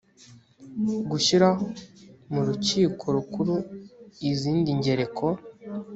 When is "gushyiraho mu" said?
1.09-2.41